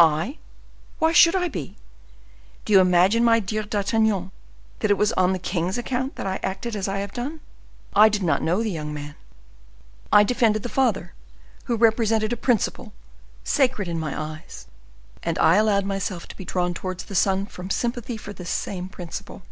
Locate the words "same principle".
18.48-19.42